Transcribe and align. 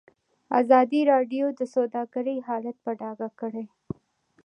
ازادي 0.59 1.01
راډیو 1.11 1.45
د 1.59 1.61
سوداګري 1.75 2.35
حالت 2.47 2.77
په 2.85 2.91
ډاګه 2.99 3.29
کړی. 3.39 3.65